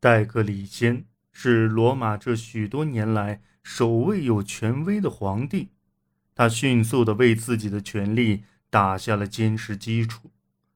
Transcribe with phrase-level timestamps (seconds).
[0.00, 5.70] 戴克里先是罗马这许多年来首位有权威的皇帝，
[6.36, 10.30] 他迅速地为自己的权力打下了坚实基础，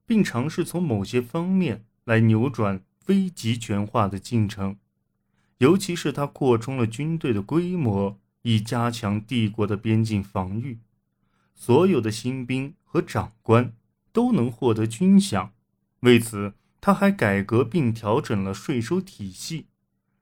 [0.05, 4.77] 并尝试从某些方面来扭转非集权化的进程，
[5.59, 10.79] 尤其是他扩充了军队的规模，以加强帝国的边境防御。
[11.55, 13.73] 所有的新兵和长官
[14.11, 15.51] 都能获得军饷，
[16.01, 16.55] 为此。
[16.85, 19.67] 他还改革并调整了税收体系，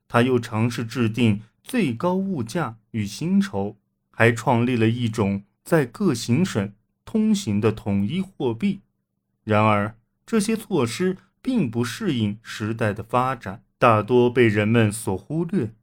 [0.07, 3.77] 他又尝试制定最高物价与薪酬，
[4.11, 6.71] 还创立了一种在各行省
[7.03, 8.81] 通行的统一货币。
[9.43, 15.73] 然而，这些措施并不适应时代的发展，大多被人们所忽略。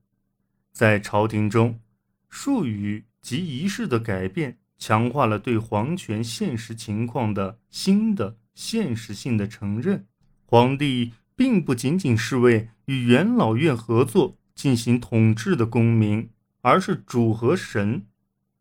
[0.71, 1.81] 在朝廷中，
[2.29, 10.07] 术语及仪式的改变，强化了对皇权现实情况的新的现实性的承认。
[10.51, 16.31] 皇帝并不仅仅是为与元老院合作进行统治的公民，
[16.63, 18.07] 而是主和神。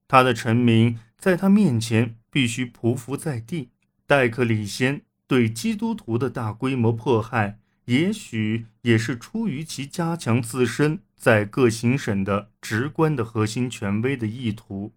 [0.05, 3.69] 他的臣民在他面前必须匍匐在地。
[4.05, 14.93] 戴克里先对基督徒的大规模迫害，也许也是出于其加强自身在各行省的直观的核心权威的意图。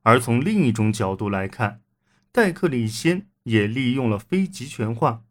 [0.00, 1.82] 而从另一种角度来看，
[2.32, 5.24] 戴克里先也利用了非集权化。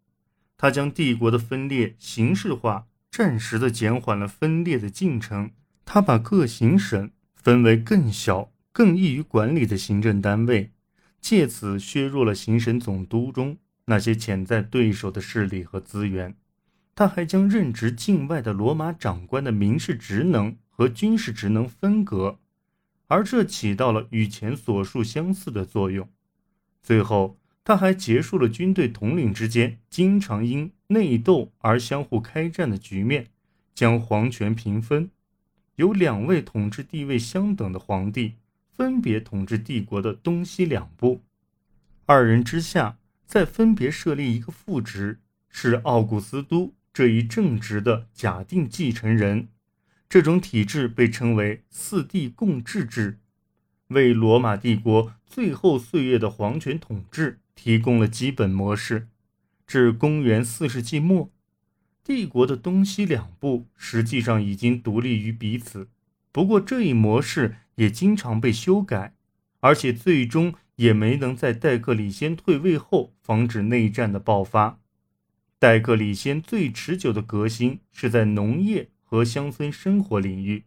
[0.58, 5.52] 他将帝国的分裂形式化，暂时的减缓了分裂的进程。
[5.84, 10.72] 他把各行省分为更小、更易于管理的行政单位，
[11.20, 16.36] 借此削弱了行省总督中那些潜在对手的势力和资源。
[16.96, 22.40] 他还将任职境外的罗马长官的民事职能和军事职能分隔，
[23.08, 26.10] 而这起到了与前所述相似的作用。
[26.82, 27.38] 最后。
[27.66, 33.28] 他还结束了军队统领之间经常因内斗而相互开战的局面，
[33.74, 35.10] 将皇权平分，
[35.78, 38.36] 由两位统治地位相等的皇帝
[38.72, 41.24] 分别统治帝国的东西两部，
[42.06, 49.48] 二人之下再分别设立一个副职，是奥古斯都这一正直的假定继承人。
[50.08, 53.18] 这种体制被称为四帝共治制，
[53.88, 57.40] 为罗马帝国最后岁月的皇权统治。
[57.56, 59.08] 提供了基本模式。
[59.66, 61.32] 至公元四世纪末，
[62.04, 65.90] 帝国的东西两部实际上已经独立于彼此。
[66.32, 69.16] 不过，这一模式也经常被修改，
[69.62, 74.80] 而且最终也没能在戴克里先退位后防止内战的爆发。
[75.58, 80.66] 戴克里先最持久的革新是在农业和乡村生活领域，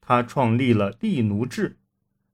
[0.00, 1.76] 他创立了隶奴制，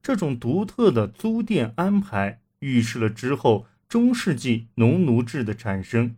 [0.01, 3.67] 这种独特的租佃安排预示了之后。
[3.89, 6.17] 中世纪农奴制的产生，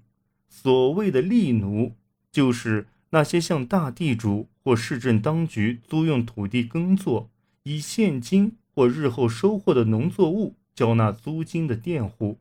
[0.49, 1.93] 所谓的隶奴，
[2.33, 7.31] 就是那些向大地主或市政当局租用土地耕作，
[7.65, 12.39] 以现金或日后收获的农作物交纳租金的佃户。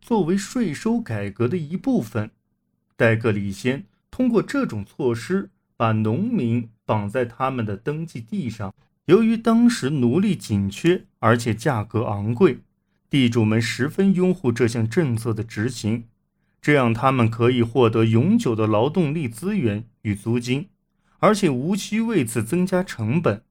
[0.00, 2.30] 作为税收改革的一部分，
[2.96, 8.74] 戴克里先通过这种措施把农民绑在他们的登记地上。
[9.06, 12.58] 由于当时奴隶紧缺，而且价格昂贵。
[13.12, 16.04] 地主们十分拥护这项政策的执行，
[16.62, 20.70] 这样他们可以获得永久的劳动力资源与租金，
[21.18, 23.42] 而且无需为此增加成本。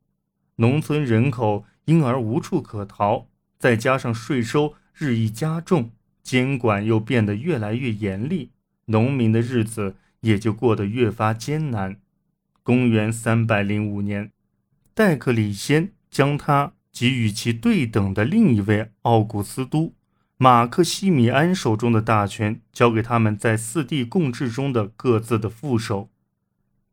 [0.56, 3.28] 农村人口因而无处可逃，
[3.60, 5.92] 再加上税收日益加重，
[6.24, 8.50] 监管又变得越来越严厉，
[8.86, 11.98] 农民的日子也就过得越发艰难。
[12.64, 14.32] 公元三百零五年，
[14.96, 16.74] 戴克里先将他。
[16.92, 19.94] 及与其对等的另一位奥古斯都
[20.38, 26.10] 马克西米安手中的大权，交给他们在四帝共治中的各自的副手。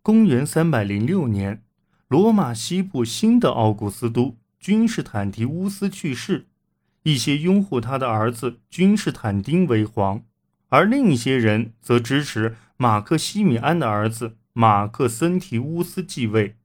[0.03, 1.63] 公元三百零六年，
[2.09, 6.47] 罗马西部新的奥古斯都君士坦提乌斯去世，
[7.03, 10.23] 一些拥护他的儿子君士坦丁为皇，
[10.69, 16.57] 而另一些人则支持马克西米安的儿子马克森提乌斯继位。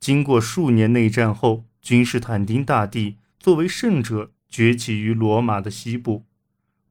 [0.00, 1.64] 经过数年内战后。
[1.82, 6.24] 君士坦丁大帝作为圣者崛起于罗马的西部。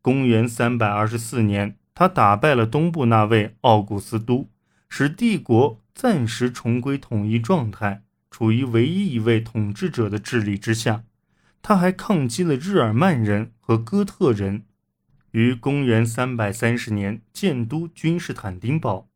[0.01, 4.49] 公元三百二十四年，他打败了东部那位奥古斯都，
[4.89, 11.05] 使帝国暂时重归统一状态，处于唯一一位统治者的治理之下。
[11.61, 14.65] 他还抗击了日耳曼人和哥特人，
[15.31, 19.07] 于公元三百三十年建都君士坦丁堡。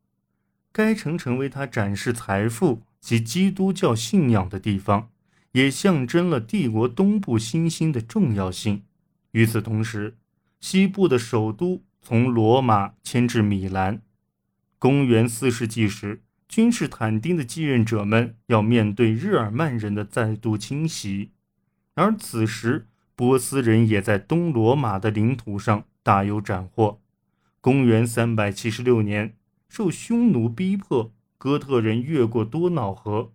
[0.72, 5.10] 该城成为他展示财富及基督教信仰的地方。
[5.56, 8.82] 也象征了帝国东部新兴的重要性。
[9.30, 10.18] 与此同时，
[10.60, 14.02] 西部的首都从罗马迁至米兰。
[14.78, 21.30] 公元四世纪时，君士坦丁的继任者们要面对日耳曼人的再度侵袭，
[21.94, 27.00] 而此时波斯人也在东罗马的领土上大有斩获。
[27.62, 29.34] 公元三百七十六年，
[29.70, 33.32] 受匈奴逼迫，哥特人越过多瑙河。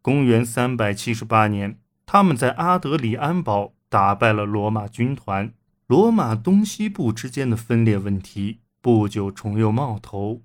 [0.00, 5.52] 公元378年，他们在阿德里安堡打败了罗马军团。
[5.86, 10.42] 罗马东西部之间的分裂问题不久重又冒头。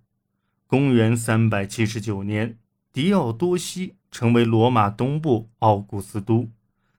[0.67, 2.57] 公元379年，
[2.91, 6.49] 狄奥多西成为罗马东部奥古斯都，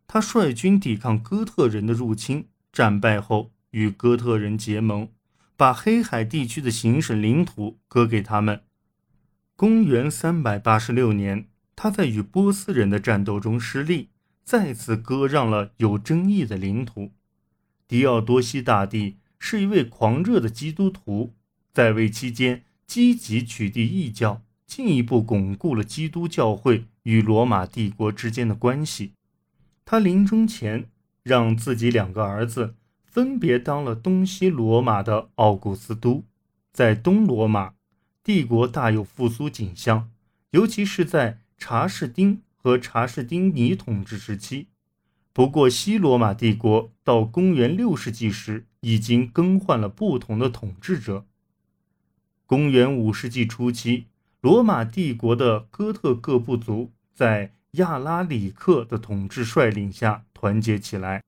[0.07, 5.09] 他率军抵抗哥特人的入侵，战败后与哥特人结盟。
[5.57, 8.63] 把黑海地区的行省领土割给他们。
[9.55, 11.47] 公元386年，
[11.77, 14.09] 他在与波斯人的战斗中失利，
[14.45, 17.13] 再次割让了有争议的领土。
[17.87, 21.35] 狄奥多西大帝是一位狂热的基督徒，
[21.73, 29.13] 在位期间积极取缔异教，进一步巩固了基督教会与罗马帝国之间的关系。
[29.85, 30.89] 他临终前
[31.23, 32.75] 让自己两个儿子。
[33.05, 36.25] 分别当了东西罗马的奥古斯都，
[36.73, 37.75] 在东罗马
[38.25, 40.11] 帝国大有复苏景象，
[40.51, 44.69] 尤其是在查士丁和查士丁尼统治时期。
[45.33, 51.25] 不过，西罗马帝国到公元六世纪时已经更换了不同的统治者。
[52.47, 54.07] 公元五世纪初期，
[54.41, 61.23] 罗马帝国的哥特各部族在亚拉里克的统治率领下团结起来。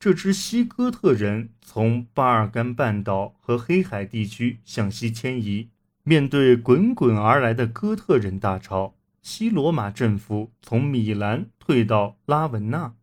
[0.00, 5.68] 这支西哥特人从巴尔干半岛和黑海地区向西迁移，
[6.02, 8.94] 面对滚滚而来的哥特人大潮，
[9.28, 12.94] 西罗马政府从米兰退到拉文纳。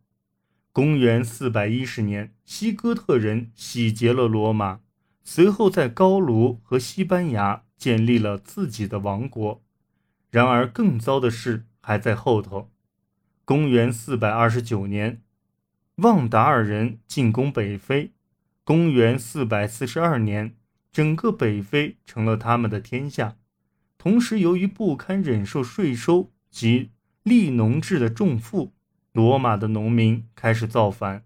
[0.72, 4.80] 公元410年，西哥特人洗劫了罗马，
[5.22, 9.62] 随后在高卢和西班牙建立了自己的王国。
[10.30, 12.70] 然而，更糟的事还在后头。
[13.44, 15.20] 公元429年。
[15.96, 18.14] 旺达尔人进攻北非，
[18.64, 20.56] 公元442年，
[20.90, 23.36] 整个北非成了他们的天下。
[24.04, 26.90] 同时，由于不堪忍受税收及
[27.22, 28.74] 利农制的重负，
[29.12, 31.24] 罗马的农民开始造反。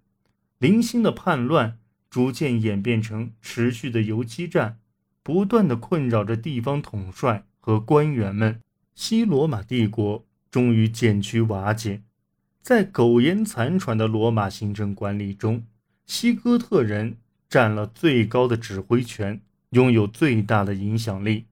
[0.61, 4.79] 零星的叛乱逐渐演变成持续的游击战，
[5.25, 8.61] 不断的困扰着地方统帅和官员们。
[8.95, 12.03] 西罗马帝国终于渐趋瓦解。
[12.63, 15.65] 在苟延残喘的罗马行政管理中，
[16.07, 17.17] 西哥特人
[17.49, 19.41] 占了最高的指挥权，
[19.71, 21.47] 拥有最大的影响力。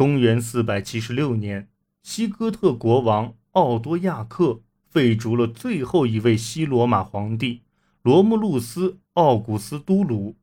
[0.00, 1.68] 公元476年，
[2.02, 7.60] 西哥特国王奥多亚克废除了最后一位西罗马皇帝
[8.00, 10.36] 罗慕路斯·奥古斯都鲁，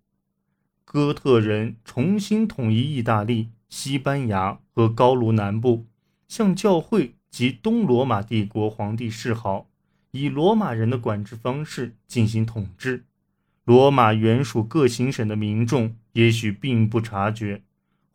[0.86, 5.88] 哥特人重新统一意大利、西班牙和高卢南部，
[6.28, 9.68] 向教会及东罗马帝国皇帝示好。
[10.12, 13.06] 以罗马人的管制方式进行统治，
[13.66, 17.64] 罗马原属各行省的民众也许并不察觉，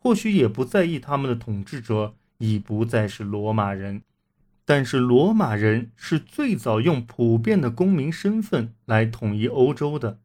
[0.03, 4.01] 或许也不在意他们的统治者已不再是罗马人。
[4.65, 10.19] 但是罗马人是最早用普遍的公民身份来统一欧洲的，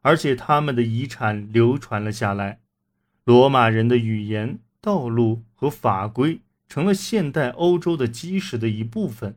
[0.00, 2.58] 而且他们的遗产流传了下来。
[3.22, 9.36] 罗马人的语言、道路和法规成了现代欧洲的基石的一部分。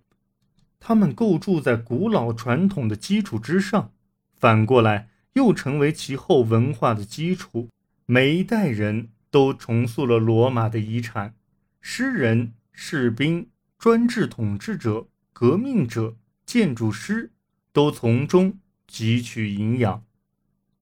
[0.79, 3.91] 他们构筑在古老传统的基础之上，
[4.33, 7.69] 反过来又成为其后文化的基础。
[8.07, 11.33] 每一代人都重塑了罗马的遗产，
[11.81, 13.49] 诗人、士兵、
[13.79, 17.31] 专制统治者、革命者、建筑师
[17.71, 20.05] 都从中汲取营养。